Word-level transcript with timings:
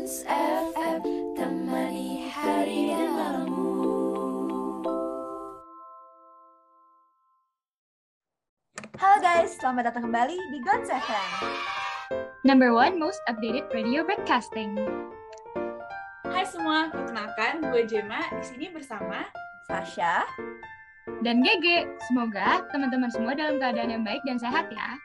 Gons 0.00 0.24
FM 0.24 1.36
Temani 1.36 2.24
hari 2.32 2.88
dan 2.88 3.12
malammu 3.12 3.68
Halo 8.96 9.16
guys, 9.20 9.60
selamat 9.60 9.92
datang 9.92 10.08
kembali 10.08 10.40
di 10.40 10.58
Gons 10.64 10.88
FM. 10.88 11.30
Number 12.48 12.72
one 12.72 12.96
most 12.96 13.20
updated 13.28 13.68
radio 13.76 14.00
broadcasting. 14.00 14.72
Hai 16.32 16.48
semua, 16.48 16.88
perkenalkan 16.88 17.68
gue 17.68 17.84
Jema 17.84 18.24
di 18.40 18.44
sini 18.48 18.72
bersama 18.72 19.28
Sasha, 19.68 20.24
Dan 21.20 21.44
GG, 21.44 21.84
semoga 22.08 22.64
teman-teman 22.72 23.12
semua 23.12 23.36
dalam 23.36 23.60
keadaan 23.60 24.00
yang 24.00 24.04
baik 24.08 24.24
dan 24.24 24.40
sehat 24.40 24.72
ya. 24.72 24.96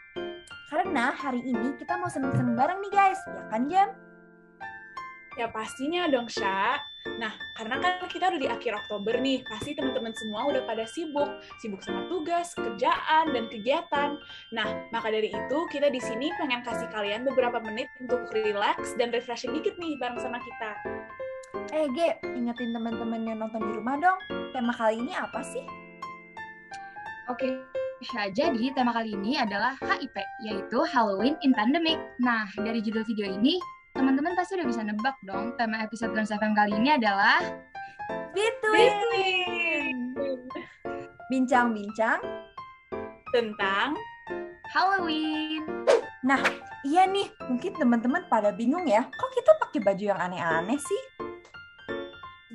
karena 0.71 1.11
hari 1.11 1.43
ini 1.43 1.75
kita 1.75 1.99
mau 1.99 2.07
seneng-seneng 2.07 2.55
bareng 2.55 2.79
nih 2.79 2.91
guys, 2.95 3.19
ya 3.27 3.43
kan 3.51 3.67
Jam? 3.67 4.04
Ya 5.35 5.51
pastinya 5.51 6.07
dong 6.07 6.27
Sya. 6.31 6.79
Nah, 7.21 7.29
karena 7.53 7.77
kan 7.77 8.01
kita 8.09 8.33
udah 8.33 8.41
di 8.41 8.49
akhir 8.49 8.73
Oktober 8.81 9.21
nih, 9.21 9.45
pasti 9.45 9.77
teman-teman 9.77 10.09
semua 10.17 10.49
udah 10.49 10.65
pada 10.65 10.89
sibuk, 10.89 11.37
sibuk 11.61 11.85
sama 11.85 12.09
tugas, 12.09 12.49
kerjaan, 12.57 13.29
dan 13.29 13.45
kegiatan. 13.45 14.17
Nah, 14.49 14.67
maka 14.89 15.13
dari 15.13 15.29
itu 15.29 15.57
kita 15.69 15.93
di 15.93 16.01
sini 16.01 16.33
pengen 16.41 16.65
kasih 16.65 16.89
kalian 16.89 17.21
beberapa 17.29 17.61
menit 17.61 17.85
untuk 18.01 18.25
relax 18.33 18.97
dan 18.97 19.13
refreshing 19.13 19.53
dikit 19.53 19.77
nih 19.77 19.93
bareng 20.01 20.17
sama 20.17 20.41
kita. 20.41 20.71
Eh 21.77 21.85
Ge, 21.93 22.17
ingetin 22.25 22.73
teman-teman 22.73 23.21
yang 23.21 23.37
nonton 23.37 23.61
di 23.69 23.71
rumah 23.77 24.01
dong, 24.01 24.17
tema 24.49 24.73
kali 24.73 24.97
ini 24.97 25.13
apa 25.13 25.45
sih? 25.45 25.65
Oke, 27.29 27.57
Syah, 28.05 28.29
jadi 28.33 28.73
tema 28.73 28.93
kali 28.93 29.17
ini 29.17 29.37
adalah 29.37 29.73
HIP, 29.81 30.13
yaitu 30.45 30.79
Halloween 30.89 31.33
in 31.41 31.53
Pandemic. 31.57 31.97
Nah, 32.21 32.45
dari 32.59 32.83
judul 32.83 33.01
video 33.07 33.29
ini, 33.29 33.57
teman-teman 33.95 34.35
pasti 34.35 34.59
udah 34.59 34.67
bisa 34.67 34.83
nebak 34.83 35.15
dong, 35.23 35.55
tema 35.55 35.79
episode 35.79 36.11
Gons 36.11 36.27
FM 36.27 36.51
kali 36.51 36.75
ini 36.75 36.99
adalah 36.99 37.39
Between! 38.35 40.11
Bincang-bincang, 41.31 42.19
Tentang 43.31 43.95
Halloween. 44.75 45.63
iya 46.83 47.07
nih, 47.07 47.31
mungkin 47.47 47.71
teman-teman 47.79 48.27
pada 48.27 48.51
bingung 48.51 48.83
ya, 48.83 49.07
kok 49.07 49.31
kita 49.31 49.51
pakai 49.63 49.79
baju 49.79 50.03
yang 50.03 50.19
aneh-aneh 50.19 50.77
sih? 50.77 51.01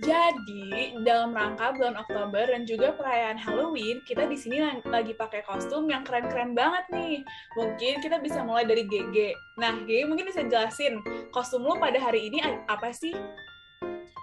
Jadi, 0.01 0.97
dalam 1.05 1.37
rangka 1.37 1.77
bulan 1.77 2.01
Oktober 2.01 2.49
dan 2.49 2.65
juga 2.65 2.97
perayaan 2.97 3.37
Halloween, 3.37 4.01
kita 4.09 4.25
di 4.25 4.33
sini 4.33 4.57
lagi 4.89 5.13
pakai 5.13 5.45
kostum 5.45 5.93
yang 5.93 6.09
keren-keren 6.09 6.57
banget 6.57 6.89
nih. 6.89 7.21
Mungkin 7.53 8.01
kita 8.01 8.17
bisa 8.17 8.41
mulai 8.41 8.65
dari 8.65 8.89
GG. 8.89 9.37
Nah, 9.61 9.77
GG 9.85 10.09
mungkin 10.09 10.25
bisa 10.25 10.41
jelasin, 10.49 11.05
kostum 11.37 11.69
lu 11.69 11.77
pada 11.77 12.01
hari 12.01 12.33
ini 12.33 12.41
apa 12.65 12.97
sih? 12.97 13.13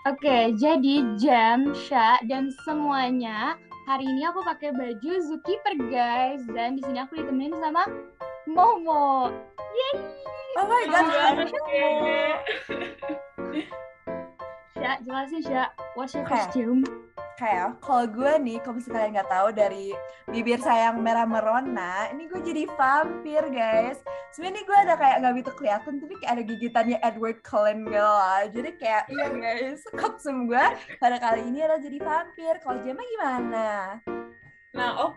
Oke, 0.09 0.57
jadi 0.57 1.05
Jam, 1.21 1.69
Syah, 1.75 2.23
dan 2.25 2.49
semuanya 2.65 3.53
hari 3.85 4.07
ini 4.07 4.25
aku 4.25 4.41
pakai 4.41 4.73
baju 4.73 5.11
Zookeeper 5.29 5.77
guys, 5.93 6.41
dan 6.57 6.79
di 6.79 6.81
sini 6.81 7.05
aku 7.05 7.21
ditemenin 7.21 7.53
sama 7.59 7.85
Momo. 8.49 9.29
Yeay! 9.77 10.25
Oh 10.57 10.65
my 10.65 10.83
god, 10.89 11.53
Keren 11.69 13.85
Syah, 14.87 15.03
jelasin 15.03 15.41
Syah, 15.43 15.67
what's 15.99 16.15
your 16.15 16.23
Oke. 16.23 16.31
costume? 16.31 16.79
kayak 17.37 17.83
kalau 17.83 18.07
gue 18.07 18.33
nih, 18.39 18.57
kalau 18.63 18.79
misalnya 18.79 18.95
kalian 18.97 19.11
nggak 19.19 19.29
tahu 19.29 19.47
dari 19.51 19.85
bibir 20.31 20.57
saya 20.63 20.89
yang 20.89 21.03
merah 21.03 21.27
merona, 21.27 22.07
ini 22.09 22.25
gue 22.31 22.39
jadi 22.39 22.63
vampir 22.71 23.43
guys. 23.51 23.99
Sebenarnya 24.31 24.63
gue 24.63 24.77
ada 24.87 24.93
kayak 24.95 25.15
nggak 25.21 25.33
begitu 25.35 25.51
kelihatan, 25.59 25.93
tapi 25.99 26.13
kayak 26.23 26.33
ada 26.33 26.43
gigitannya 26.47 26.97
Edward 27.03 27.43
Cullen 27.43 27.83
gitu 27.83 27.99
lah. 27.99 28.47
Jadi 28.47 28.69
kayak 28.79 29.03
iya 29.11 29.27
guys, 29.43 29.83
kostum 29.91 30.47
gue 30.47 30.65
pada 31.03 31.19
kali 31.19 31.45
ini 31.51 31.67
adalah 31.67 31.83
jadi 31.83 31.97
vampir. 31.99 32.53
Kalau 32.63 32.79
Jema 32.79 33.03
gimana? 33.03 33.67
Nah, 34.73 34.91
oke, 35.03 35.16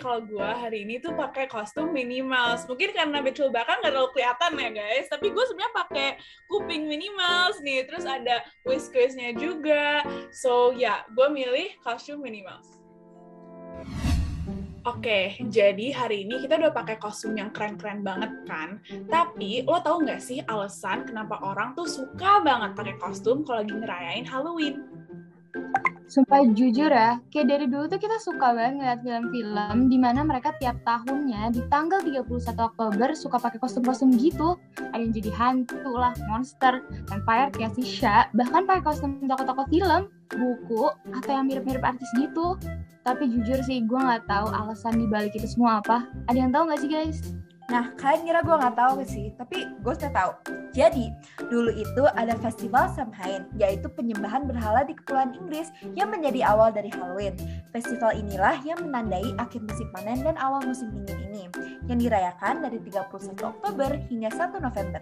kalau 0.00 0.24
gua 0.24 0.56
hari 0.56 0.88
ini 0.88 0.98
tuh 0.98 1.12
pakai 1.14 1.46
kostum 1.46 1.92
Mouse. 2.24 2.64
Mungkin 2.66 2.90
karena 2.96 3.20
betul 3.20 3.52
bahkan 3.52 3.78
nggak 3.80 3.92
terlalu 3.92 4.10
kelihatan 4.16 4.52
ya, 4.58 4.70
guys. 4.72 5.06
Tapi 5.12 5.30
gue 5.30 5.44
sebenarnya 5.48 5.74
pakai 5.76 6.08
kuping 6.48 6.88
Mouse 7.14 7.58
nih. 7.60 7.84
Terus 7.86 8.04
ada 8.08 8.42
whiskersnya 8.64 9.36
juga. 9.36 10.02
So, 10.32 10.72
ya, 10.72 11.04
gue 11.12 11.28
milih 11.28 11.76
kostum 11.84 12.24
Mouse. 12.24 12.82
Oke, 14.82 15.38
jadi 15.46 15.94
hari 15.94 16.26
ini 16.26 16.42
kita 16.42 16.58
udah 16.58 16.74
pakai 16.74 16.98
kostum 16.98 17.38
yang 17.38 17.54
keren-keren 17.54 18.02
banget 18.02 18.34
kan. 18.50 18.82
Tapi 19.06 19.62
lo 19.62 19.78
tau 19.78 20.02
nggak 20.02 20.18
sih 20.18 20.42
alasan 20.42 21.06
kenapa 21.06 21.38
orang 21.38 21.78
tuh 21.78 21.86
suka 21.86 22.42
banget 22.42 22.74
pakai 22.74 22.98
kostum 22.98 23.46
kalau 23.46 23.62
lagi 23.62 23.78
ngerayain 23.78 24.26
Halloween? 24.26 24.82
Sumpah 26.12 26.44
jujur 26.44 26.92
ya, 26.92 27.24
kayak 27.32 27.48
dari 27.48 27.64
dulu 27.72 27.88
tuh 27.88 27.96
kita 27.96 28.20
suka 28.20 28.52
banget 28.52 28.76
ngeliat 28.76 29.00
film-film 29.00 29.88
di 29.88 29.96
mana 29.96 30.20
mereka 30.20 30.52
tiap 30.60 30.76
tahunnya 30.84 31.56
di 31.56 31.64
tanggal 31.72 32.04
31 32.04 32.28
Oktober 32.52 33.16
suka 33.16 33.40
pakai 33.40 33.56
kostum-kostum 33.56 34.12
gitu. 34.20 34.60
Ada 34.92 35.00
yang 35.00 35.16
jadi 35.16 35.32
hantu 35.32 35.88
lah, 35.96 36.12
monster, 36.28 36.84
vampire 37.08 37.48
kayak 37.56 37.72
si 37.80 37.88
Sha, 37.88 38.28
bahkan 38.36 38.68
pakai 38.68 38.84
kostum 38.84 39.24
tokoh-tokoh 39.24 39.64
film, 39.72 40.12
buku, 40.36 40.92
atau 41.16 41.30
yang 41.32 41.48
mirip-mirip 41.48 41.80
artis 41.80 42.12
gitu. 42.20 42.60
Tapi 43.08 43.32
jujur 43.32 43.64
sih, 43.64 43.80
gue 43.80 43.96
nggak 43.96 44.28
tahu 44.28 44.52
alasan 44.52 45.00
dibalik 45.00 45.32
itu 45.32 45.48
semua 45.48 45.80
apa. 45.80 46.04
Ada 46.28 46.36
yang 46.44 46.52
tahu 46.52 46.68
nggak 46.68 46.80
sih 46.84 46.90
guys? 46.92 47.24
Nah, 47.72 47.88
kalian 47.96 48.28
kira 48.28 48.40
gue 48.44 48.52
nggak 48.52 48.76
tahu 48.76 49.00
sih, 49.08 49.32
tapi 49.40 49.64
gue 49.64 49.94
sudah 49.96 50.12
tahu. 50.12 50.32
Jadi, 50.76 51.08
dulu 51.48 51.72
itu 51.72 52.04
ada 52.04 52.36
festival 52.36 52.84
Samhain, 52.92 53.48
yaitu 53.56 53.88
penyembahan 53.88 54.44
berhala 54.44 54.84
di 54.84 54.92
Kepulauan 54.92 55.32
Inggris 55.32 55.72
yang 55.96 56.12
menjadi 56.12 56.52
awal 56.52 56.68
dari 56.68 56.92
Halloween. 56.92 57.32
Festival 57.72 58.12
inilah 58.12 58.60
yang 58.60 58.76
menandai 58.84 59.24
akhir 59.40 59.64
musim 59.64 59.88
panen 59.88 60.20
dan 60.20 60.36
awal 60.36 60.60
musim 60.68 60.92
dingin 60.92 61.32
ini, 61.32 61.48
yang 61.88 61.96
dirayakan 61.96 62.60
dari 62.60 62.76
31 62.76 63.40
Oktober 63.40 63.90
hingga 64.12 64.28
1 64.28 64.60
November. 64.60 65.00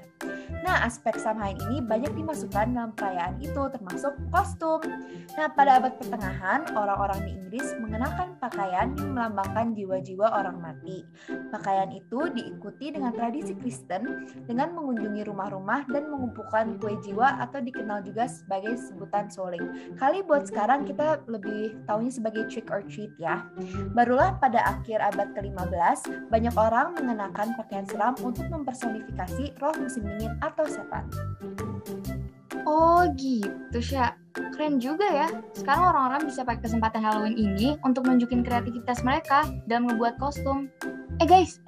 Nah, 0.60 0.84
aspek 0.84 1.16
Samhain 1.16 1.56
ini 1.70 1.80
banyak 1.80 2.12
dimasukkan 2.12 2.76
dalam 2.76 2.92
perayaan 2.92 3.40
itu, 3.40 3.62
termasuk 3.72 4.12
kostum. 4.28 4.84
Nah, 5.34 5.48
pada 5.56 5.80
abad 5.80 5.96
pertengahan, 5.96 6.68
orang-orang 6.76 7.20
di 7.24 7.30
Inggris 7.32 7.72
mengenakan 7.80 8.36
pakaian 8.38 8.92
yang 8.94 9.10
melambangkan 9.16 9.72
jiwa-jiwa 9.72 10.26
orang 10.28 10.60
mati. 10.60 11.02
Pakaian 11.50 11.90
itu 11.90 12.28
diikuti 12.30 12.92
dengan 12.92 13.10
tradisi 13.16 13.56
Kristen 13.56 14.28
dengan 14.44 14.76
mengunjungi 14.76 15.26
rumah-rumah 15.26 15.88
dan 15.88 16.12
mengumpulkan 16.12 16.76
kue 16.78 16.94
jiwa 17.02 17.40
atau 17.40 17.58
dikenal 17.58 18.04
juga 18.04 18.28
sebagai 18.28 18.76
sebutan 18.78 19.32
soling. 19.32 19.96
Kali 19.96 20.22
buat 20.22 20.46
sekarang 20.46 20.84
kita 20.86 21.24
lebih 21.26 21.80
taunya 21.88 22.12
sebagai 22.12 22.46
trick 22.46 22.68
or 22.68 22.84
treat 22.86 23.10
ya. 23.16 23.48
Barulah 23.96 24.36
pada 24.38 24.62
akhir 24.78 25.00
abad 25.00 25.32
ke-15, 25.34 26.30
banyak 26.30 26.54
orang 26.54 26.94
mengenakan 26.94 27.56
pakaian 27.56 27.86
seram 27.88 28.14
untuk 28.22 28.46
mempersonifikasi 28.46 29.58
roh 29.58 29.74
musim 29.80 30.06
dingin 30.06 30.32
atau 30.50 30.66
setan. 30.66 31.06
Oh 32.66 33.06
gitu, 33.16 33.78
Sya. 33.80 34.14
Keren 34.54 34.78
juga 34.78 35.06
ya. 35.10 35.28
Sekarang 35.56 35.90
orang-orang 35.94 36.30
bisa 36.30 36.46
pakai 36.46 36.68
kesempatan 36.68 37.02
Halloween 37.02 37.34
ini 37.34 37.74
untuk 37.82 38.06
nunjukin 38.06 38.46
kreativitas 38.46 39.02
mereka 39.02 39.48
dalam 39.66 39.90
membuat 39.90 40.20
kostum. 40.20 40.70
Eh 41.18 41.26
guys, 41.26 41.58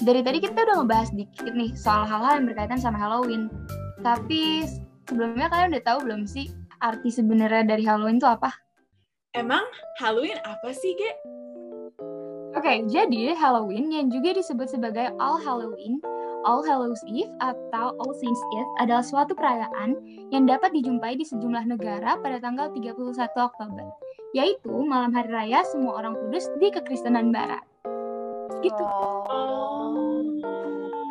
dari 0.00 0.24
tadi 0.24 0.40
kita 0.40 0.56
udah 0.56 0.82
ngebahas 0.82 1.12
dikit 1.12 1.52
nih 1.52 1.70
soal 1.76 2.08
hal-hal 2.08 2.40
yang 2.40 2.46
berkaitan 2.48 2.80
sama 2.80 2.98
Halloween. 2.98 3.52
Tapi 4.00 4.64
sebelumnya 5.06 5.52
kalian 5.52 5.76
udah 5.76 5.84
tahu 5.84 5.98
belum 6.08 6.22
sih 6.24 6.48
arti 6.80 7.12
sebenarnya 7.12 7.68
dari 7.68 7.84
Halloween 7.84 8.16
itu 8.16 8.26
apa? 8.26 8.50
Emang 9.36 9.62
Halloween 10.00 10.40
apa 10.42 10.74
sih, 10.74 10.96
Ge? 10.96 11.12
Oke, 12.58 12.82
jadi 12.90 13.38
Halloween 13.38 13.94
yang 13.94 14.10
juga 14.10 14.34
disebut 14.34 14.66
sebagai 14.66 15.14
All 15.22 15.38
Halloween, 15.38 16.02
All 16.48 16.64
Hallows 16.64 17.04
Eve 17.04 17.28
atau 17.44 17.92
All 18.00 18.14
Saints 18.16 18.40
Eve 18.56 18.70
adalah 18.80 19.04
suatu 19.04 19.36
perayaan 19.36 20.00
yang 20.32 20.48
dapat 20.48 20.72
dijumpai 20.72 21.20
di 21.20 21.24
sejumlah 21.28 21.68
negara 21.68 22.16
pada 22.16 22.40
tanggal 22.40 22.72
31 22.72 23.12
Oktober, 23.36 23.86
yaitu 24.32 24.72
malam 24.88 25.12
hari 25.12 25.28
raya 25.28 25.60
semua 25.68 26.00
orang 26.00 26.16
kudus 26.16 26.48
di 26.56 26.72
kekristenan 26.72 27.28
barat. 27.28 27.60
Gitu. 28.64 28.84
Oh. 28.84 29.92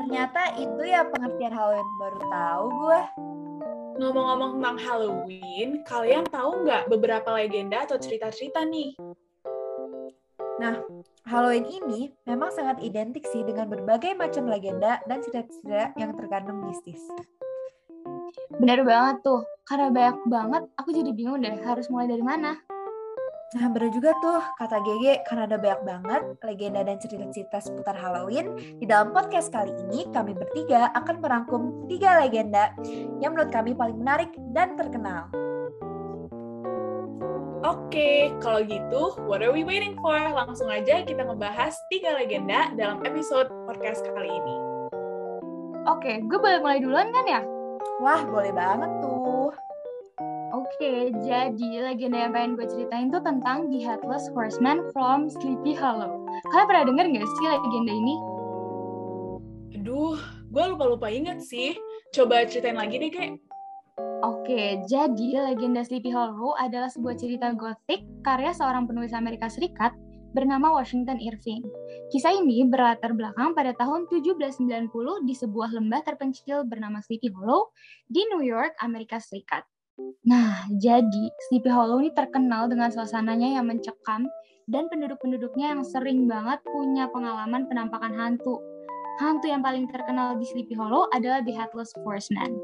Ternyata 0.05 0.57
itu 0.57 0.81
ya 0.89 1.05
pengertian 1.05 1.53
Halloween 1.53 1.89
baru 2.01 2.19
tahu 2.33 2.65
gue. 2.73 3.01
Ngomong-ngomong 3.99 4.51
tentang 4.57 4.77
Halloween, 4.81 5.69
kalian 5.85 6.25
tahu 6.31 6.65
nggak 6.65 6.89
beberapa 6.89 7.29
legenda 7.35 7.85
atau 7.85 7.99
cerita-cerita 8.01 8.65
nih? 8.65 8.97
Halloween 11.29 11.67
ini 11.67 12.09
memang 12.25 12.49
sangat 12.51 12.81
identik 12.83 13.23
sih 13.29 13.45
dengan 13.45 13.69
berbagai 13.69 14.17
macam 14.17 14.49
legenda 14.49 14.99
dan 15.05 15.23
cerita-cerita 15.23 15.93
yang 15.95 16.17
terkandung 16.17 16.65
mistis. 16.67 16.99
Bener 18.59 18.83
banget 18.83 19.23
tuh, 19.23 19.41
karena 19.65 19.87
banyak 19.89 20.17
banget, 20.27 20.63
aku 20.75 20.89
jadi 20.91 21.11
bingung 21.15 21.41
deh 21.41 21.53
harus 21.63 21.87
mulai 21.87 22.09
dari 22.09 22.21
mana. 22.25 22.57
Nah, 23.49 23.65
bener 23.73 23.89
juga 23.89 24.13
tuh 24.21 24.37
kata 24.61 24.77
GG 24.77 25.25
karena 25.25 25.49
ada 25.49 25.57
banyak 25.57 25.81
banget 25.81 26.21
legenda 26.45 26.85
dan 26.85 27.01
cerita-cerita 27.01 27.57
seputar 27.57 27.97
Halloween. 27.97 28.53
Di 28.77 28.85
dalam 28.85 29.09
podcast 29.09 29.49
kali 29.49 29.73
ini, 29.89 30.05
kami 30.13 30.37
bertiga 30.37 30.93
akan 30.93 31.17
merangkum 31.17 31.61
tiga 31.89 32.21
legenda 32.21 32.69
yang 33.17 33.33
menurut 33.33 33.49
kami 33.49 33.73
paling 33.73 33.97
menarik 33.97 34.29
dan 34.53 34.77
terkenal. 34.77 35.33
Oke, 37.59 38.31
kalau 38.39 38.63
gitu, 38.63 39.19
what 39.27 39.43
are 39.43 39.51
we 39.51 39.67
waiting 39.67 39.91
for? 39.99 40.15
Langsung 40.15 40.71
aja 40.71 41.03
kita 41.03 41.27
ngebahas 41.27 41.75
tiga 41.91 42.15
legenda 42.15 42.71
dalam 42.71 43.03
episode 43.03 43.51
podcast 43.67 43.99
kali 44.15 44.31
ini. 44.31 44.55
Oke, 45.83 46.23
gue 46.23 46.39
boleh 46.39 46.63
mulai 46.63 46.79
duluan 46.79 47.11
kan 47.11 47.27
ya? 47.27 47.41
Wah, 47.99 48.23
boleh 48.23 48.55
banget 48.55 48.87
tuh. 49.03 49.51
Oke, 50.55 51.11
jadi 51.19 51.69
legenda 51.83 52.23
yang 52.23 52.31
pengen 52.31 52.55
gue 52.55 52.63
ceritain 52.63 53.11
tuh 53.11 53.19
tentang 53.27 53.67
The 53.67 53.83
Headless 53.83 54.31
Horseman 54.31 54.87
from 54.95 55.27
Sleepy 55.27 55.75
Hollow. 55.75 56.23
Kalian 56.55 56.63
pernah 56.63 56.83
denger 56.87 57.05
nggak 57.11 57.27
sih 57.27 57.45
legenda 57.59 57.91
ini? 57.91 58.15
Aduh, 59.75 60.15
gue 60.47 60.63
lupa-lupa 60.63 61.11
inget 61.11 61.43
sih. 61.43 61.75
Coba 62.15 62.47
ceritain 62.47 62.79
lagi 62.79 63.03
deh, 63.03 63.11
Kak. 63.11 63.48
Oke, 64.19 64.83
jadi 64.83 65.27
legenda 65.47 65.79
Sleepy 65.79 66.11
Hollow 66.11 66.51
adalah 66.59 66.91
sebuah 66.91 67.15
cerita 67.15 67.55
gotik 67.55 68.03
karya 68.19 68.51
seorang 68.51 68.83
penulis 68.83 69.15
Amerika 69.15 69.47
Serikat 69.47 69.95
bernama 70.35 70.75
Washington 70.75 71.23
Irving. 71.23 71.63
Kisah 72.11 72.35
ini 72.35 72.67
berlatar 72.67 73.15
belakang 73.15 73.55
pada 73.55 73.71
tahun 73.79 74.11
1790 74.11 74.91
di 75.23 75.33
sebuah 75.33 75.71
lembah 75.71 76.03
terpencil 76.03 76.67
bernama 76.67 76.99
Sleepy 76.99 77.31
Hollow 77.31 77.71
di 78.11 78.27
New 78.35 78.43
York, 78.43 78.75
Amerika 78.83 79.23
Serikat. 79.23 79.63
Nah, 80.27 80.67
jadi 80.67 81.31
Sleepy 81.47 81.71
Hollow 81.71 82.03
ini 82.03 82.11
terkenal 82.11 82.67
dengan 82.67 82.91
suasananya 82.91 83.55
yang 83.55 83.71
mencekam 83.71 84.27
dan 84.67 84.85
penduduk-penduduknya 84.91 85.79
yang 85.79 85.81
sering 85.87 86.27
banget 86.27 86.59
punya 86.67 87.07
pengalaman 87.09 87.65
penampakan 87.71 88.13
hantu. 88.19 88.59
Hantu 89.19 89.51
yang 89.51 89.59
paling 89.59 89.83
terkenal 89.91 90.39
di 90.39 90.47
Sleepy 90.47 90.79
Hollow 90.79 91.11
adalah 91.11 91.43
The 91.43 91.51
Headless 91.51 91.91
Horseman, 92.07 92.55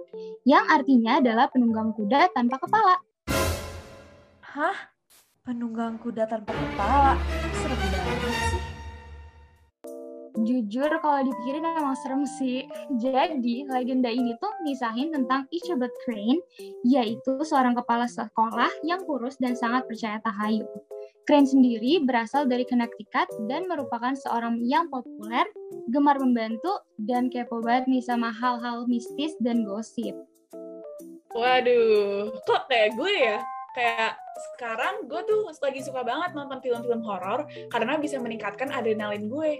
yang 0.47 0.63
artinya 0.71 1.19
adalah 1.19 1.51
penunggang 1.51 1.91
kuda 1.91 2.31
tanpa 2.31 2.55
kepala. 2.63 2.95
Hah? 4.39 4.95
Penunggang 5.43 5.99
kuda 5.99 6.23
tanpa 6.23 6.55
kepala? 6.55 7.19
Serem 7.59 7.75
banget 7.75 8.35
sih. 8.55 8.63
Jujur 10.47 10.91
kalau 11.03 11.27
dipikirin 11.27 11.67
emang 11.75 11.99
serem 11.99 12.23
sih. 12.23 12.63
Jadi 13.03 13.67
legenda 13.67 14.07
ini 14.07 14.31
tuh 14.39 14.55
misahin 14.63 15.11
tentang 15.11 15.51
Ichabod 15.51 15.91
Crane, 16.07 16.39
yaitu 16.87 17.35
seorang 17.43 17.75
kepala 17.75 18.07
sekolah 18.07 18.71
yang 18.87 19.03
kurus 19.03 19.35
dan 19.43 19.59
sangat 19.59 19.83
percaya 19.91 20.23
tahayul. 20.23 20.71
Crane 21.25 21.49
sendiri 21.49 22.05
berasal 22.05 22.45
dari 22.45 22.69
Connecticut 22.69 23.25
dan 23.49 23.65
merupakan 23.65 24.13
seorang 24.13 24.61
yang 24.61 24.85
populer, 24.93 25.41
gemar 25.89 26.21
membantu, 26.21 26.85
dan 27.01 27.33
kepo 27.33 27.65
banget 27.65 27.89
nih 27.89 28.05
sama 28.05 28.29
hal-hal 28.29 28.85
mistis 28.85 29.33
dan 29.41 29.65
gosip. 29.65 30.13
Waduh, 31.33 32.29
kok 32.45 32.69
kayak 32.69 32.93
gue 32.93 33.09
ya? 33.09 33.37
Kayak 33.73 34.21
sekarang 34.53 35.09
gue 35.09 35.21
tuh 35.25 35.49
lagi 35.49 35.81
suka 35.81 36.05
banget 36.05 36.37
nonton 36.37 36.61
film-film 36.61 37.01
horor 37.01 37.49
karena 37.73 37.97
bisa 37.97 38.21
meningkatkan 38.21 38.69
adrenalin 38.69 39.25
gue. 39.25 39.57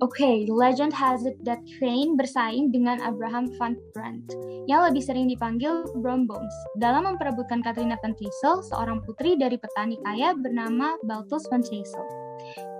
Okay, 0.00 0.48
legend 0.48 0.96
has 0.96 1.28
it 1.28 1.36
that 1.44 1.60
Crane 1.76 2.16
bersaing 2.16 2.72
dengan 2.72 3.04
Abraham 3.04 3.52
Van 3.60 3.76
Brandt, 3.92 4.32
yang 4.64 4.80
lebih 4.88 5.04
sering 5.04 5.28
dipanggil 5.28 5.84
Brom 6.00 6.24
Bones, 6.24 6.56
dalam 6.80 7.04
memperebutkan 7.04 7.60
Katrina 7.60 8.00
Van 8.00 8.16
Tassel, 8.16 8.64
seorang 8.64 9.04
putri 9.04 9.36
dari 9.36 9.60
petani 9.60 10.00
kaya 10.08 10.32
bernama 10.32 10.96
Baltus 11.04 11.44
Van 11.52 11.60
Tassel. 11.60 12.00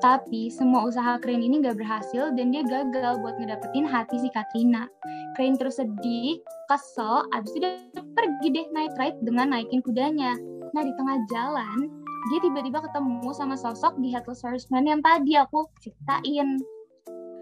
Tapi 0.01 0.49
semua 0.49 0.89
usaha 0.89 1.21
Crane 1.21 1.45
ini 1.45 1.61
gak 1.61 1.77
berhasil 1.77 2.33
dan 2.41 2.57
dia 2.57 2.65
gagal 2.65 3.21
buat 3.21 3.37
ngedapetin 3.37 3.85
hati 3.85 4.17
si 4.17 4.33
Katrina. 4.33 4.89
Crane 5.37 5.61
terus 5.61 5.77
sedih, 5.77 6.41
kesel, 6.73 7.29
abis 7.37 7.53
itu 7.53 7.69
dia 7.69 8.01
pergi 8.17 8.49
deh 8.49 8.65
night 8.73 8.97
ride 8.97 9.21
dengan 9.21 9.53
naikin 9.53 9.85
kudanya. 9.85 10.41
Nah 10.73 10.83
di 10.89 10.93
tengah 10.97 11.21
jalan, 11.29 11.85
dia 12.33 12.41
tiba-tiba 12.49 12.81
ketemu 12.81 13.29
sama 13.37 13.61
sosok 13.61 14.01
di 14.01 14.09
Headless 14.09 14.41
Horseman 14.41 14.89
yang 14.89 15.05
tadi 15.05 15.37
aku 15.37 15.69
ceritain 15.85 16.57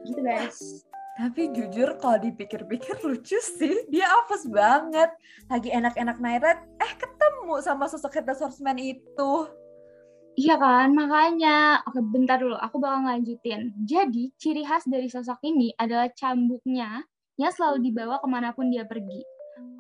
gitu 0.07 0.21
guys. 0.23 0.85
Tapi 1.19 1.51
jujur 1.51 1.99
kalau 1.99 2.15
dipikir-pikir 2.23 3.03
lucu 3.03 3.43
sih, 3.43 3.75
dia 3.91 4.07
apes 4.23 4.47
banget. 4.47 5.11
Lagi 5.51 5.75
enak-enak 5.75 6.23
nairat, 6.23 6.63
eh 6.79 6.93
ketemu 6.95 7.59
sama 7.59 7.91
sosok 7.91 8.23
Headless 8.23 8.39
Horseman 8.39 8.79
itu. 8.79 9.51
Iya 10.39 10.55
kan, 10.63 10.95
makanya. 10.95 11.83
Oke, 11.91 11.99
bentar 12.07 12.39
dulu, 12.39 12.55
aku 12.55 12.79
bakal 12.79 13.03
lanjutin. 13.03 13.75
Jadi, 13.83 14.31
ciri 14.39 14.63
khas 14.63 14.87
dari 14.87 15.11
sosok 15.11 15.43
ini 15.43 15.75
adalah 15.75 16.07
cambuknya 16.15 17.03
yang 17.35 17.51
selalu 17.51 17.91
dibawa 17.91 18.23
ke 18.23 18.29
mana 18.31 18.55
pun 18.55 18.71
dia 18.71 18.87
pergi. 18.87 19.27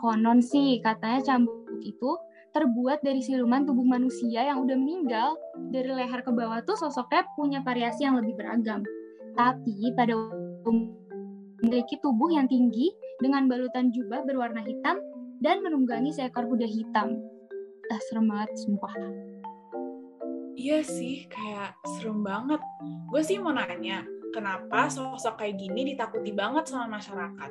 Konon 0.02 0.42
sih, 0.42 0.82
katanya 0.82 1.22
cambuk 1.22 1.70
itu 1.86 2.18
terbuat 2.50 3.06
dari 3.06 3.22
siluman 3.22 3.62
tubuh 3.62 3.86
manusia 3.86 4.42
yang 4.42 4.66
udah 4.66 4.74
meninggal. 4.74 5.38
Dari 5.70 5.86
leher 5.86 6.26
ke 6.26 6.34
bawah 6.34 6.66
tuh 6.66 6.74
sosoknya 6.74 7.22
punya 7.38 7.62
variasi 7.62 8.10
yang 8.10 8.18
lebih 8.18 8.34
beragam 8.34 8.82
tapi 9.38 9.94
pada 9.94 10.18
memiliki 11.62 11.94
tubuh 12.02 12.34
yang 12.34 12.50
tinggi 12.50 12.90
dengan 13.22 13.46
balutan 13.46 13.94
jubah 13.94 14.26
berwarna 14.26 14.66
hitam 14.66 14.98
dan 15.38 15.62
menunggangi 15.62 16.10
seekor 16.10 16.42
kuda 16.50 16.66
hitam. 16.66 17.14
Ah, 17.88 18.00
serem 18.10 18.26
banget, 18.26 18.50
sumpah. 18.58 18.90
Iya 20.58 20.82
sih, 20.82 21.30
kayak 21.30 21.78
serem 21.86 22.26
banget. 22.26 22.58
Gue 23.06 23.22
sih 23.22 23.38
mau 23.38 23.54
nanya, 23.54 24.02
kenapa 24.34 24.90
sosok 24.90 25.38
kayak 25.38 25.62
gini 25.62 25.94
ditakuti 25.94 26.34
banget 26.34 26.66
sama 26.66 26.98
masyarakat? 26.98 27.50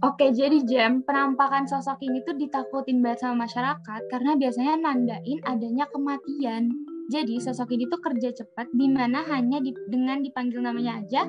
Oke, 0.00 0.32
jadi 0.34 0.64
Jam, 0.66 1.06
penampakan 1.06 1.68
sosok 1.70 2.02
ini 2.02 2.26
tuh 2.26 2.34
ditakutin 2.34 3.04
banget 3.04 3.22
sama 3.22 3.46
masyarakat 3.46 4.00
karena 4.10 4.32
biasanya 4.34 4.74
nandain 4.80 5.38
adanya 5.46 5.84
kematian. 5.92 6.89
Jadi 7.10 7.42
sosok 7.42 7.74
ini 7.74 7.90
tuh 7.90 7.98
kerja 7.98 8.30
cepat 8.30 8.70
di 8.70 8.86
mana 8.86 9.26
hanya 9.26 9.58
di, 9.58 9.74
dengan 9.90 10.22
dipanggil 10.22 10.62
namanya 10.62 11.02
aja 11.02 11.26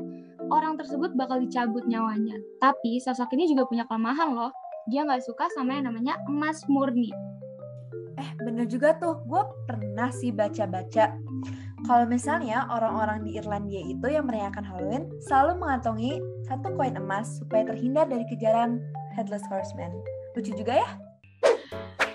orang 0.53 0.77
tersebut 0.77 1.17
bakal 1.17 1.41
dicabut 1.41 1.81
nyawanya. 1.89 2.37
Tapi 2.61 3.01
sosok 3.01 3.33
ini 3.33 3.49
juga 3.49 3.65
punya 3.65 3.89
kelemahan 3.89 4.29
loh. 4.29 4.53
Dia 4.93 5.01
nggak 5.09 5.25
suka 5.25 5.49
sama 5.57 5.81
yang 5.81 5.89
namanya 5.89 6.21
emas 6.29 6.61
murni. 6.69 7.09
Eh 8.21 8.29
bener 8.45 8.69
juga 8.69 8.93
tuh, 9.01 9.25
gue 9.25 9.41
pernah 9.65 10.13
sih 10.13 10.29
baca-baca. 10.29 11.17
Kalau 11.81 12.05
misalnya 12.05 12.69
orang-orang 12.69 13.25
di 13.25 13.41
Irlandia 13.41 13.81
itu 13.81 14.05
yang 14.05 14.29
merayakan 14.29 14.61
Halloween 14.61 15.09
selalu 15.25 15.65
mengantongi 15.65 16.21
satu 16.45 16.77
koin 16.77 16.93
emas 16.93 17.41
supaya 17.41 17.65
terhindar 17.65 18.05
dari 18.05 18.21
kejaran 18.29 18.77
Headless 19.17 19.41
Horseman. 19.49 19.89
Lucu 20.37 20.53
juga 20.53 20.77
ya? 20.77 21.10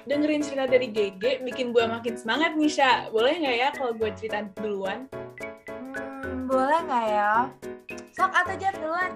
Dengerin 0.07 0.43
cerita 0.43 0.71
dari 0.71 0.89
GG 0.89 1.43
bikin 1.43 1.75
gue 1.75 1.85
makin 1.85 2.15
semangat 2.15 2.55
nih, 2.55 2.71
Sya. 2.71 3.11
Boleh 3.11 3.35
nggak 3.43 3.57
ya 3.59 3.69
kalau 3.75 3.93
gue 3.93 4.11
cerita 4.15 4.47
duluan? 4.63 5.11
Hmm, 5.67 6.47
boleh 6.47 6.79
nggak 6.87 7.07
ya? 7.11 7.35
Sok 8.15 8.33
atau 8.33 8.55
aja 8.55 8.71
duluan. 8.79 9.13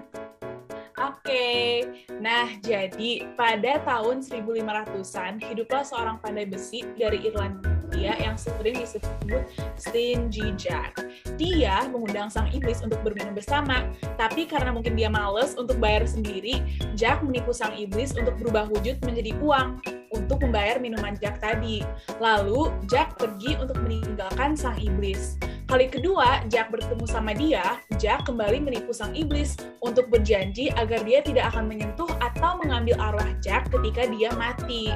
Oke, 1.01 1.81
nah 2.21 2.45
jadi 2.61 3.25
pada 3.33 3.81
tahun 3.81 4.21
1500-an 4.21 5.41
hiduplah 5.41 5.81
seorang 5.81 6.21
pandai 6.21 6.45
besi 6.45 6.85
dari 6.93 7.25
Irlandia 7.25 8.13
yang 8.21 8.37
sering 8.37 8.77
disebut 8.77 9.41
Stingy 9.81 10.53
Jack. 10.61 11.01
Dia 11.41 11.89
mengundang 11.89 12.29
sang 12.29 12.53
iblis 12.53 12.85
untuk 12.85 13.01
bermain 13.01 13.33
bersama, 13.33 13.81
tapi 14.13 14.45
karena 14.45 14.69
mungkin 14.69 14.93
dia 14.93 15.09
males 15.09 15.57
untuk 15.57 15.81
bayar 15.81 16.05
sendiri, 16.05 16.61
Jack 16.93 17.25
menipu 17.25 17.49
sang 17.49 17.73
iblis 17.73 18.13
untuk 18.13 18.37
berubah 18.37 18.69
wujud 18.69 19.01
menjadi 19.01 19.33
uang 19.41 19.81
untuk 20.11 20.43
membayar 20.43 20.77
minuman 20.77 21.15
Jack 21.17 21.39
tadi. 21.39 21.81
Lalu, 22.19 22.71
Jack 22.91 23.15
pergi 23.17 23.55
untuk 23.59 23.79
meninggalkan 23.79 24.53
sang 24.55 24.77
iblis. 24.77 25.39
Kali 25.71 25.87
kedua, 25.87 26.43
Jack 26.51 26.67
bertemu 26.67 27.05
sama 27.07 27.31
dia, 27.31 27.79
Jack 27.95 28.27
kembali 28.27 28.59
menipu 28.59 28.91
sang 28.91 29.15
iblis 29.15 29.55
untuk 29.79 30.11
berjanji 30.11 30.67
agar 30.75 30.99
dia 31.07 31.23
tidak 31.23 31.55
akan 31.55 31.71
menyentuh 31.71 32.11
atau 32.19 32.59
mengambil 32.59 32.99
arwah 32.99 33.31
Jack 33.39 33.71
ketika 33.71 34.03
dia 34.11 34.35
mati. 34.35 34.91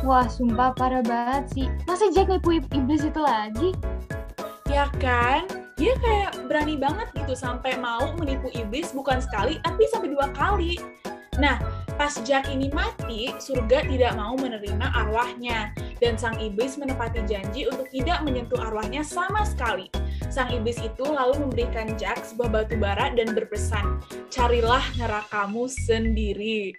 Wah, 0.00 0.26
sumpah 0.26 0.72
parah 0.74 1.04
banget 1.04 1.44
sih. 1.52 1.66
Masa 1.84 2.08
Jack 2.10 2.32
nipu 2.32 2.56
iblis 2.58 3.04
itu 3.04 3.20
lagi? 3.20 3.76
Ya 4.66 4.88
kan? 4.96 5.44
Dia 5.76 5.92
kayak 6.00 6.48
berani 6.48 6.80
banget 6.80 7.12
gitu 7.12 7.36
sampai 7.36 7.76
mau 7.76 8.16
menipu 8.16 8.48
iblis 8.56 8.96
bukan 8.96 9.20
sekali, 9.20 9.60
tapi 9.60 9.84
sampai 9.92 10.08
dua 10.10 10.32
kali. 10.32 10.80
Nah, 11.36 11.81
pas 11.96 12.14
Jack 12.22 12.48
ini 12.48 12.72
mati, 12.72 13.32
surga 13.36 13.86
tidak 13.86 14.12
mau 14.16 14.34
menerima 14.38 14.92
arwahnya, 14.92 15.72
dan 16.00 16.16
sang 16.16 16.36
iblis 16.40 16.80
menepati 16.80 17.24
janji 17.28 17.68
untuk 17.68 17.88
tidak 17.92 18.24
menyentuh 18.24 18.58
arwahnya 18.58 19.04
sama 19.04 19.44
sekali. 19.46 19.88
Sang 20.32 20.48
iblis 20.48 20.80
itu 20.80 21.04
lalu 21.04 21.44
memberikan 21.44 21.92
Jack 22.00 22.24
sebuah 22.24 22.48
batu 22.48 22.80
bara 22.80 23.12
dan 23.12 23.36
berpesan, 23.36 24.00
carilah 24.32 24.82
nerakamu 24.96 25.68
sendiri. 25.68 26.72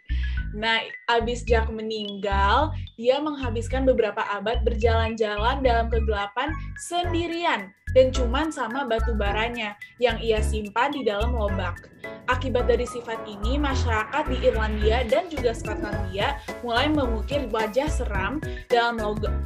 Nah, 0.53 0.85
abis 1.09 1.41
Jack 1.49 1.73
meninggal, 1.73 2.69
dia 2.93 3.17
menghabiskan 3.17 3.89
beberapa 3.89 4.21
abad 4.21 4.61
berjalan-jalan 4.61 5.65
dalam 5.65 5.89
kegelapan 5.89 6.53
sendirian 6.77 7.73
dan 7.93 8.09
cuman 8.09 8.49
sama 8.49 8.85
batu 8.85 9.13
baranya 9.13 9.77
yang 10.01 10.17
ia 10.21 10.41
simpan 10.41 10.93
di 10.93 11.05
dalam 11.05 11.33
lobak. 11.33 11.89
Akibat 12.29 12.69
dari 12.69 12.85
sifat 12.85 13.21
ini, 13.29 13.57
masyarakat 13.57 14.23
di 14.29 14.37
Irlandia 14.45 15.05
dan 15.09 15.29
juga 15.29 15.53
Skotlandia 15.53 16.37
mulai 16.65 16.89
mengukir 16.89 17.49
wajah 17.49 17.89
seram 17.89 18.41
dalam, 18.69 18.97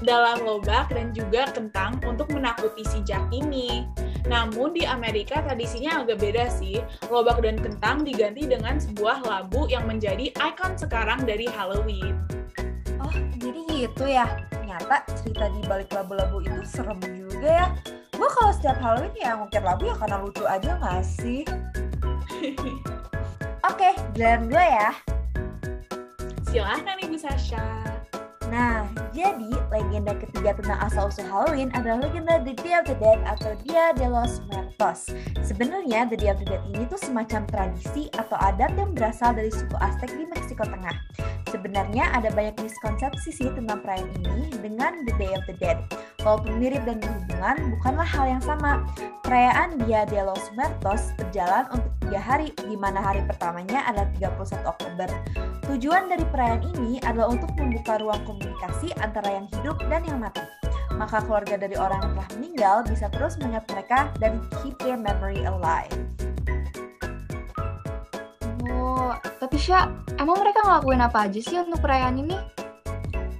dalam 0.03 0.37
lobak 0.43 0.91
dan 0.91 1.11
juga 1.11 1.51
kentang 1.51 1.99
untuk 2.07 2.31
menakuti 2.31 2.83
si 2.87 2.99
Jack 3.03 3.27
ini. 3.31 3.87
Namun 4.27 4.75
di 4.75 4.83
Amerika 4.83 5.39
tradisinya 5.39 6.03
agak 6.03 6.19
beda 6.19 6.51
sih. 6.51 6.83
Lobak 7.07 7.39
dan 7.39 7.55
kentang 7.59 8.03
diganti 8.03 8.43
dengan 8.43 8.75
sebuah 8.79 9.23
labu 9.23 9.71
yang 9.71 9.87
menjadi 9.87 10.31
ikon 10.35 10.75
sekarang 10.75 11.23
dari 11.23 11.47
Halloween. 11.47 12.19
Oh, 12.99 13.15
jadi 13.39 13.61
gitu 13.71 14.05
ya. 14.05 14.27
Ternyata 14.51 15.07
cerita 15.23 15.47
di 15.51 15.61
balik 15.65 15.89
labu-labu 15.95 16.43
itu 16.43 16.61
serem 16.67 16.99
juga 16.99 17.49
ya. 17.65 17.67
Gue 18.13 18.29
kalau 18.33 18.51
setiap 18.51 18.77
Halloween 18.83 19.15
ya 19.15 19.31
ngukir 19.39 19.63
labu 19.63 19.87
ya 19.87 19.95
karena 19.95 20.17
lucu 20.19 20.43
aja 20.43 20.71
gak 20.77 21.03
sih? 21.07 21.41
Oke, 23.69 23.89
giliran 24.15 24.51
gue 24.51 24.65
ya. 24.65 24.89
Silahkan 26.47 26.97
Ibu 27.03 27.17
Sasha. 27.19 27.96
Nah, 28.47 28.87
jadi 29.11 29.51
legenda 29.67 30.15
ketiga 30.15 30.55
tentang 30.55 30.79
asal-usul 30.79 31.27
Halloween 31.27 31.67
adalah 31.75 32.07
legenda 32.07 32.39
The 32.41 32.55
Day 32.55 32.73
of 32.79 32.87
the 32.87 32.95
Dead 32.95 33.19
atau 33.27 33.51
Dia 33.67 33.91
de 33.91 34.07
los 34.07 34.39
Muertos. 34.47 35.11
Sebenarnya 35.43 36.07
The 36.07 36.17
Day 36.17 36.31
of 36.31 36.39
the 36.39 36.47
Dead 36.47 36.63
ini 36.71 36.87
tuh 36.87 36.99
semacam 36.99 37.43
tradisi 37.51 38.07
atau 38.15 38.39
adat 38.39 38.71
yang 38.79 38.95
berasal 38.95 39.35
dari 39.35 39.51
suku 39.51 39.75
Aztec 39.83 40.15
di 40.15 40.23
Meksiko 40.31 40.63
Tengah. 40.63 40.95
Sebenarnya 41.47 42.11
ada 42.11 42.27
banyak 42.35 42.59
miskonsepsi 42.59 43.31
sih 43.31 43.49
tentang 43.55 43.79
perayaan 43.79 44.11
ini 44.19 44.51
dengan 44.59 45.03
The 45.07 45.13
Day 45.15 45.31
of 45.31 45.43
the 45.47 45.55
Dead. 45.59 45.79
Walaupun 46.23 46.59
mirip 46.59 46.83
dan 46.83 46.99
berhubungan, 46.99 47.55
bukanlah 47.79 48.07
hal 48.07 48.25
yang 48.27 48.43
sama. 48.43 48.83
Perayaan 49.23 49.79
Dia 49.87 50.03
de 50.07 50.23
los 50.23 50.43
Muertos 50.55 51.15
berjalan 51.15 51.67
untuk 51.71 51.91
tiga 52.03 52.19
hari, 52.19 52.51
di 52.67 52.75
mana 52.75 52.99
hari 52.99 53.23
pertamanya 53.23 53.83
adalah 53.87 54.07
31 54.15 54.63
Oktober. 54.67 55.09
Tujuan 55.67 56.07
dari 56.07 56.23
perayaan 56.31 56.63
ini 56.75 56.99
adalah 57.03 57.35
untuk 57.35 57.51
membuka 57.59 57.99
ruang 57.99 58.23
antara 59.17 59.39
yang 59.41 59.47
hidup 59.59 59.77
dan 59.87 60.03
yang 60.03 60.19
mati. 60.19 60.43
Maka 60.97 61.21
keluarga 61.23 61.55
dari 61.55 61.77
orang 61.77 62.01
yang 62.03 62.11
telah 62.17 62.29
meninggal 62.37 62.75
bisa 62.85 63.05
terus 63.13 63.37
mengingat 63.39 63.65
mereka 63.69 63.99
dan 64.17 64.41
keep 64.61 64.75
their 64.81 64.97
memory 64.97 65.45
alive. 65.45 65.93
Oh, 68.67 69.13
tapi 69.39 69.57
Sya, 69.57 69.89
emang 70.19 70.41
mereka 70.41 70.65
ngelakuin 70.65 71.01
apa 71.01 71.29
aja 71.29 71.39
sih 71.39 71.57
untuk 71.61 71.79
perayaan 71.79 72.19
ini? 72.19 72.37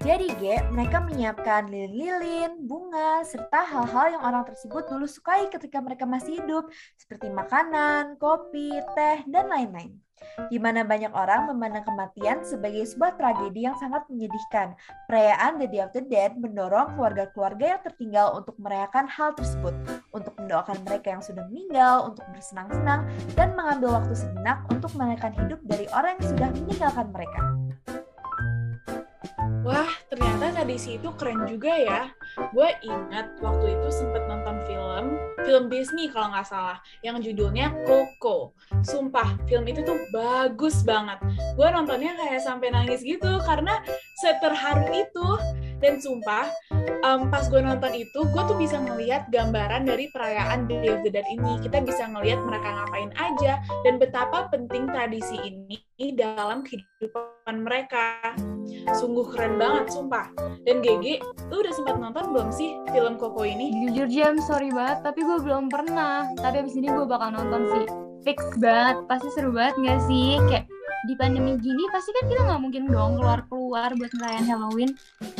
Jadi 0.08 0.27
G, 0.39 0.63
mereka 0.72 1.04
menyiapkan 1.04 1.68
lilin-lilin, 1.68 2.63
bunga, 2.63 3.27
serta 3.27 3.68
hal-hal 3.68 4.16
yang 4.16 4.24
orang 4.24 4.48
tersebut 4.48 4.88
dulu 4.88 5.04
sukai 5.04 5.51
ketika 5.51 5.84
mereka 5.84 6.08
masih 6.08 6.39
hidup, 6.39 6.72
seperti 6.96 7.27
makanan, 7.27 8.16
kopi, 8.16 8.72
teh, 8.96 9.27
dan 9.27 9.51
lain-lain. 9.51 10.00
Di 10.50 10.57
mana 10.62 10.86
banyak 10.86 11.12
orang 11.13 11.50
memandang 11.50 11.86
kematian 11.88 12.45
sebagai 12.45 12.86
sebuah 12.86 13.17
tragedi 13.17 13.65
yang 13.65 13.75
sangat 13.77 14.05
menyedihkan. 14.07 14.77
Perayaan 15.09 15.62
The 15.62 15.67
Day 15.67 15.81
of 15.81 15.91
the 15.93 16.03
Dead 16.05 16.38
mendorong 16.38 16.95
keluarga-keluarga 16.97 17.65
yang 17.77 17.81
tertinggal 17.81 18.38
untuk 18.38 18.55
merayakan 18.62 19.09
hal 19.09 19.33
tersebut, 19.33 19.74
untuk 20.13 20.33
mendoakan 20.38 20.77
mereka 20.86 21.17
yang 21.17 21.24
sudah 21.24 21.43
meninggal, 21.50 22.13
untuk 22.13 22.25
bersenang-senang, 22.31 23.09
dan 23.33 23.57
mengambil 23.57 24.01
waktu 24.01 24.13
sejenak 24.13 24.62
untuk 24.69 24.91
menaikkan 24.97 25.33
hidup 25.36 25.59
dari 25.65 25.86
orang 25.93 26.17
yang 26.21 26.27
sudah 26.33 26.50
meninggalkan 26.53 27.07
mereka. 27.13 27.41
Wah, 29.67 29.91
ternyata 30.07 30.55
tradisi 30.55 30.95
itu 30.95 31.12
keren 31.19 31.43
juga 31.43 31.75
ya. 31.75 32.07
Gue 32.55 32.71
ingat 32.88 33.36
waktu 33.43 33.75
itu 33.75 33.88
sempet 33.91 34.24
nonton 34.24 34.63
film, 34.63 35.19
film 35.43 35.67
Disney 35.67 36.07
kalau 36.07 36.31
nggak 36.31 36.47
salah, 36.47 36.79
yang 37.03 37.19
judulnya 37.19 37.75
Coco. 37.83 38.55
Sumpah, 38.88 39.36
film 39.43 39.67
itu 39.67 39.83
tuh 39.83 40.00
bagus 40.15 40.88
banget. 40.88 41.19
Gue 41.59 41.67
nontonnya 41.67 42.15
kayak 42.15 42.39
sampai 42.39 42.71
nangis 42.71 43.03
gitu, 43.03 43.43
karena 43.43 43.83
seterharu 44.24 44.88
itu. 44.95 45.29
Dan 45.77 46.01
sumpah, 46.01 46.50
um, 47.05 47.29
pas 47.29 47.46
gue 47.46 47.62
nonton 47.62 47.93
itu, 47.93 48.19
gue 48.25 48.43
tuh 48.50 48.57
bisa 48.57 48.81
ngelihat 48.81 49.29
gambaran 49.29 49.86
dari 49.86 50.10
perayaan 50.10 50.65
Day 50.65 50.89
of 50.89 51.05
the 51.05 51.12
Dead 51.13 51.25
ini. 51.29 51.62
Kita 51.62 51.86
bisa 51.86 52.10
ngelihat 52.10 52.41
mereka 52.41 52.65
ngapain 52.65 53.12
aja, 53.17 53.62
dan 53.86 54.01
betapa 54.01 54.50
penting 54.50 54.89
tradisi 54.89 55.38
ini 55.46 55.77
dalam 56.17 56.65
kehidupan 56.65 57.62
mereka. 57.62 58.34
Sungguh 58.98 59.29
keren 59.29 59.62
banget, 59.62 59.93
sumpah. 59.93 60.29
Dan 60.65 60.81
GG, 60.81 61.22
lu 61.53 61.62
udah 61.62 61.74
sempat 61.74 61.96
nonton 62.01 62.34
belum 62.34 62.50
sih 62.50 62.77
film 62.89 63.17
Koko 63.22 63.46
ini? 63.46 63.69
Jujur 63.86 64.10
Jam, 64.10 64.41
sorry 64.41 64.74
banget, 64.74 65.05
tapi 65.05 65.22
gue 65.22 65.38
belum 65.41 65.69
pernah. 65.69 66.25
Tapi 66.41 66.65
abis 66.65 66.75
ini 66.77 66.89
gue 66.89 67.05
bakal 67.05 67.34
nonton 67.38 67.69
sih. 67.69 67.86
Fix 68.25 68.41
banget, 68.60 69.07
pasti 69.07 69.29
seru 69.38 69.53
banget 69.55 69.77
gak 69.86 70.01
sih? 70.10 70.36
Kayak 70.51 70.65
di 71.08 71.16
pandemi 71.16 71.56
gini 71.56 71.88
pasti 71.88 72.12
kan 72.12 72.28
kita 72.28 72.42
nggak 72.44 72.62
mungkin 72.62 72.84
dong 72.92 73.16
keluar-keluar 73.16 73.96
buat 73.96 74.12
ngerayain 74.12 74.44
Halloween. 74.44 74.92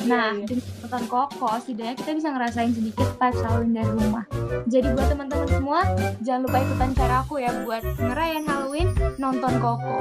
Nah, 0.08 0.32
Iya, 0.32 0.40
iya. 0.40 0.48
dengan 0.48 0.64
nonton 0.88 1.04
Koko, 1.12 1.50
setidaknya 1.60 1.96
kita 2.00 2.12
bisa 2.16 2.30
ngerasain 2.32 2.72
sedikit 2.72 3.08
vibes 3.20 3.40
Halloween 3.44 3.74
dari 3.76 3.92
rumah. 3.92 4.26
Jadi 4.72 4.88
buat 4.96 5.08
teman-teman 5.12 5.50
semua, 5.52 5.80
jangan 6.24 6.42
lupa 6.48 6.58
ikutan 6.64 6.92
cara 6.96 7.16
aku 7.28 7.36
ya 7.44 7.52
buat 7.68 7.84
ngerayain 8.00 8.46
Halloween, 8.48 8.88
nonton 9.20 9.54
Koko. 9.60 10.00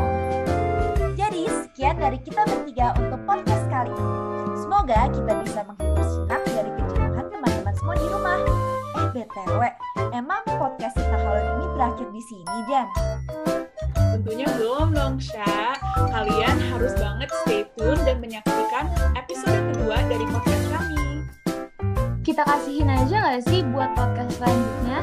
Jadi 1.19 1.43
sekian 1.51 1.99
dari 1.99 2.19
kita 2.23 2.47
bertiga 2.47 2.95
untuk 3.03 3.21
podcast 3.27 3.67
kali 3.67 3.91
ini. 3.91 4.15
Semoga 4.55 5.11
kita 5.11 5.33
bisa 5.43 5.61
menghibur 5.67 6.07
sejenak 6.07 6.43
dari 6.47 6.71
kejenuhan 6.79 7.27
teman-teman 7.27 7.75
semua 7.75 7.95
di 7.99 8.07
rumah. 8.07 8.39
Eh 8.97 9.07
BTW, 9.11 9.61
emang 10.15 10.43
podcast 10.47 10.95
tentang 10.95 11.27
Halloween 11.27 11.59
ini 11.59 11.67
berakhir 11.75 12.09
di 12.15 12.23
sini, 12.23 12.57
Jan? 12.71 12.87
Tentunya 14.27 14.51
belum 14.59 14.91
dong, 14.91 15.23
Sya. 15.23 15.79
Kalian 16.11 16.59
harus 16.75 16.99
banget 16.99 17.31
stay 17.47 17.63
tune 17.79 18.03
dan 18.03 18.19
menyaksikan 18.19 18.91
episode 19.15 19.55
kedua 19.71 20.03
dari 20.03 20.27
podcast 20.27 20.67
kami. 20.67 21.23
Kita 22.27 22.43
kasihin 22.43 22.91
aja 22.91 23.23
gak 23.23 23.47
sih 23.47 23.63
buat 23.71 23.95
podcast 23.95 24.35
selanjutnya? 24.35 24.99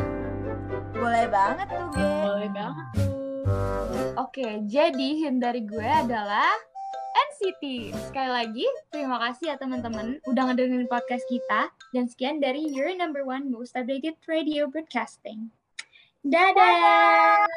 Boleh 0.91 1.25
banget 1.31 1.71
tuh, 1.71 1.87
Gen. 1.95 2.19
Boleh 2.19 2.49
banget 2.51 2.85
tuh. 2.99 3.15
Oke, 4.19 4.59
jadi 4.67 5.09
hint 5.15 5.39
dari 5.39 5.63
gue 5.63 5.87
adalah 5.87 6.51
NCT. 7.31 7.95
Sekali 8.11 8.27
lagi, 8.27 8.67
terima 8.91 9.23
kasih 9.23 9.45
ya 9.47 9.55
teman-teman 9.55 10.19
udah 10.27 10.51
ngedengerin 10.51 10.91
podcast 10.91 11.23
kita. 11.31 11.71
Dan 11.95 12.11
sekian 12.11 12.43
dari 12.43 12.67
your 12.75 12.91
number 12.91 13.23
one 13.23 13.47
most 13.47 13.71
updated 13.79 14.19
radio 14.27 14.67
broadcasting. 14.67 15.47
Dadah! 16.27 17.47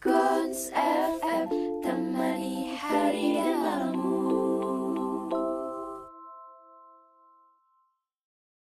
Guns 0.00 0.72
FM 0.72 1.52
temani 1.84 2.72
hari 2.72 3.36
dan 3.36 3.52
malam 3.60 3.89